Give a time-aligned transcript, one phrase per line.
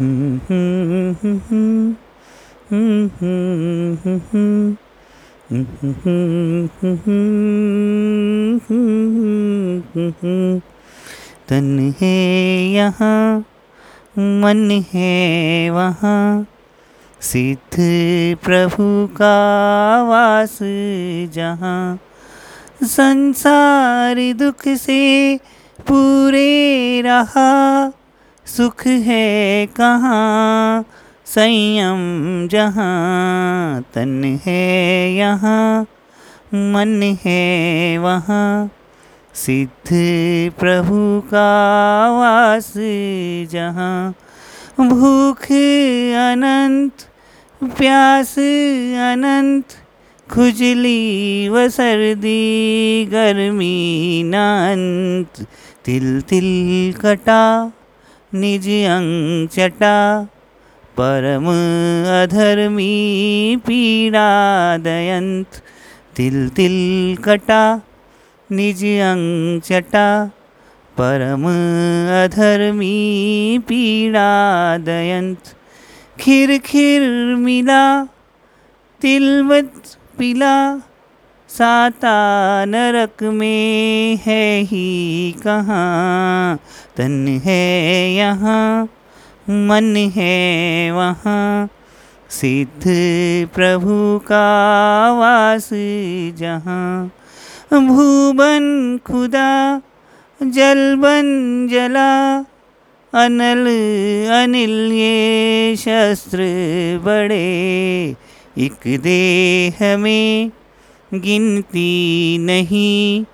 [0.00, 0.40] तन
[12.00, 13.44] है यहाँ,
[14.18, 16.46] मन है वहाँ।
[17.20, 17.76] सिद्ध
[18.44, 20.58] प्रभु का वास
[21.32, 21.98] जहाँ।
[22.82, 25.38] संसार दुख से
[25.80, 27.92] पूरे रहा।
[28.56, 30.84] सुख है कहाँ?
[31.26, 35.82] संयम जहाँ, तन है यहाँ,
[36.54, 38.70] मन है वहाँ।
[39.34, 39.88] सिद्ध
[40.58, 41.50] प्रभु का
[42.10, 42.72] वास
[43.52, 44.14] जहाँ,
[44.80, 45.44] भूख
[46.32, 46.92] अनंत,
[47.62, 48.34] प्यास
[49.12, 49.64] अनंत,
[50.32, 55.46] खुजली व सर्दी, गर्मी नांत,
[55.84, 57.72] तिल तिल कटा।
[58.34, 59.96] निज अंग चटा
[60.96, 61.46] परम
[62.22, 64.26] अधर्मी पीड़ा
[64.84, 65.60] दयंत
[66.16, 66.76] तिल तिल
[67.24, 67.60] कटा,
[68.50, 70.08] निज अंग चटा
[70.98, 71.46] परम
[72.24, 72.92] अधर्मी
[73.68, 74.28] पीड़ा
[74.84, 75.54] दयंत
[76.20, 78.04] खिर खिर मिला,
[79.00, 80.54] तिलवत पिला
[81.48, 86.56] साता नरक में है ही कहाँ?
[86.96, 88.84] तन है यहाँ,
[89.48, 91.68] मन है वहाँ।
[92.30, 92.82] सिद्ध
[93.54, 94.46] प्रभु का
[95.12, 95.68] वास
[96.38, 97.10] जहाँ।
[97.72, 99.80] भूबन खुदा,
[100.42, 102.44] जल बन जला।
[103.14, 103.66] अनल
[104.44, 106.38] अनिल ये शस्त्र
[107.02, 108.14] बड़े।
[108.58, 110.50] एक देह में
[111.14, 113.24] गिनती नहीं।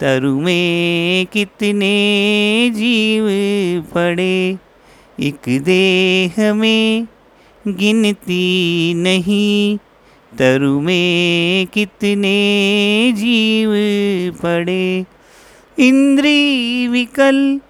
[0.00, 1.94] तरु में कितने
[2.74, 3.24] जीव
[3.94, 4.58] पड़े।
[5.20, 7.06] एक देह में
[7.68, 9.76] गिनती नहीं।
[10.38, 13.70] तरु में कितने जीव
[14.42, 15.04] पड़े।
[15.78, 17.60] इंद्री विकल,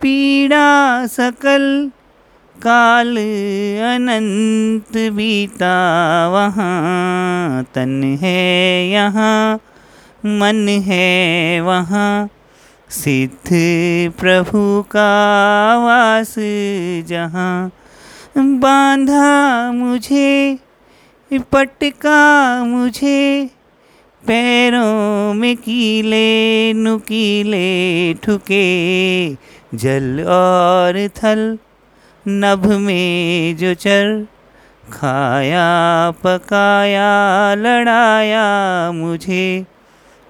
[0.00, 1.90] पीड़ा सकल
[2.56, 3.16] काल
[3.84, 5.76] अनंत बीता
[6.28, 9.54] वहाँ, तन है यहाँ,
[10.24, 12.28] मन है वहाँ।
[12.90, 13.48] सिद्ध
[14.20, 15.08] प्रभु का
[15.78, 16.34] वास
[17.08, 17.70] जहाँ,
[18.38, 20.58] बांधा मुझे,
[21.52, 23.50] पटका मुझे,
[24.22, 28.64] पैरों में कीले नुकीले ठुके,
[29.74, 31.58] जल और थल
[32.28, 34.26] नभ में जो चर
[34.92, 35.64] खाया,
[36.10, 39.66] पकाया, लड़ाया मुझे,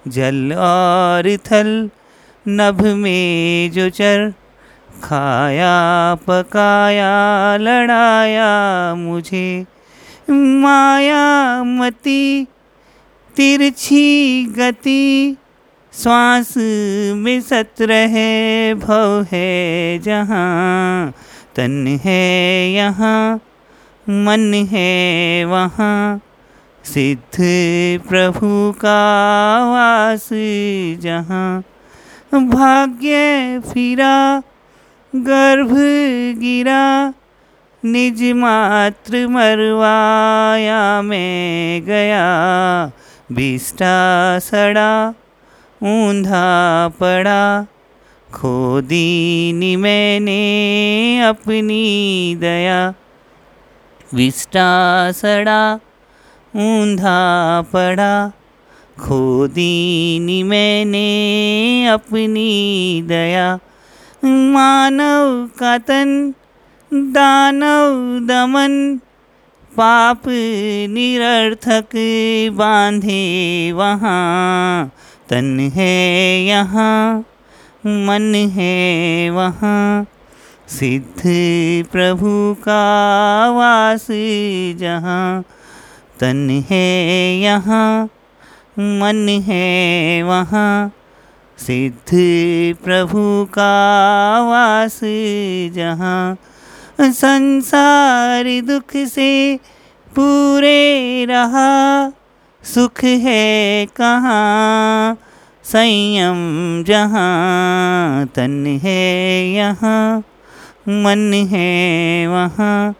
[0.07, 1.89] जल और थल
[2.47, 4.33] नभ में जो चर
[5.03, 9.65] खाया, पकाया, लड़ाया मुझे।
[10.31, 12.45] माया मती,
[13.35, 15.37] तिरछी गति,
[15.93, 16.53] श्वास
[17.15, 21.13] में सत्र है भव है जहाँ
[21.55, 23.35] तन है यहाँ,
[24.07, 26.21] मन है वहाँ।
[26.83, 27.37] सिद्ध
[28.09, 28.99] प्रभु का
[29.65, 30.27] वास
[31.01, 31.63] जहाँ,
[32.33, 34.41] भाग्य फिरा,
[35.13, 35.71] गर्भ
[36.39, 37.13] गिरा।
[37.83, 42.25] निज मात्र मरवाया मैं गया,
[43.31, 43.95] बिस्टा
[44.39, 44.91] सड़ा,
[45.81, 46.47] ऊंधा
[46.99, 47.65] पड़ा।
[48.35, 52.93] खो दीनी मैंने अपनी दया।
[54.13, 55.75] विस्टा सड़ा,
[56.55, 58.31] ऊंधा पड़ा।
[58.99, 61.07] खो दीनी मैंने
[61.87, 63.59] अपनी दया।
[64.25, 66.33] मानव का तन
[66.93, 68.99] दानव दमन।
[69.77, 70.23] पाप
[70.89, 71.87] निरर्थक
[72.53, 74.91] बांधे वहाँ।
[75.29, 77.23] तन है यहाँ।
[77.87, 80.05] मन है वहाँ।
[80.67, 81.21] सिद्ध
[81.91, 84.07] प्रभु का वास
[84.79, 85.43] जहाँ।
[86.19, 88.05] तन है यहाँ,
[88.79, 90.91] मन है वहाँ।
[91.57, 92.09] सिद्ध
[92.83, 93.71] प्रभु का
[94.41, 94.99] वास
[95.73, 96.37] जहाँ।
[97.01, 99.59] संसार दुख से
[100.15, 102.09] पूरे रहा,
[102.63, 105.17] सुख है कहाँ।
[105.65, 110.19] संयम जहाँ, तन है यहाँ,
[110.87, 112.95] मन है वहाँ।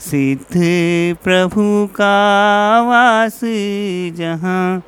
[0.00, 0.54] सिद्ध
[1.24, 3.40] प्रभु का वास
[4.16, 4.82] जहाँ,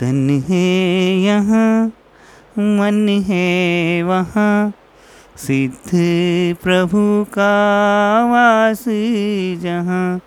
[0.00, 0.66] तन है
[1.20, 1.86] यहाँ,
[2.58, 4.72] मन है वहाँ।
[5.36, 5.90] सिद्ध
[6.62, 7.54] प्रभु का
[8.24, 8.84] वास
[9.62, 10.20] जहाँ।